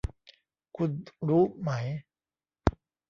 [0.77, 0.91] คุณ
[1.29, 1.71] รู้ไหม